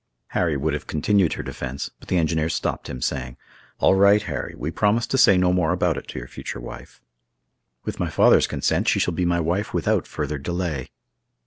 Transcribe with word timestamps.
Harry 0.29 0.57
would 0.57 0.73
have 0.73 0.87
continued 0.87 1.33
her 1.33 1.43
defense; 1.43 1.91
but 1.99 2.07
the 2.07 2.17
engineer 2.17 2.49
stopped 2.49 2.89
him, 2.89 3.03
saying, 3.03 3.37
"All 3.77 3.93
right, 3.93 4.23
Harry; 4.23 4.55
we 4.57 4.71
promise 4.71 5.05
to 5.05 5.15
say 5.15 5.37
no 5.37 5.53
more 5.53 5.71
about 5.71 5.95
it 5.95 6.07
to 6.07 6.17
your 6.17 6.27
future 6.27 6.59
wife." 6.59 7.03
"With 7.85 7.99
my 7.99 8.09
father's 8.09 8.47
consent 8.47 8.87
she 8.87 8.97
shall 8.97 9.13
be 9.13 9.25
my 9.25 9.39
wife 9.39 9.75
without 9.75 10.07
further 10.07 10.39
delay." 10.39 10.89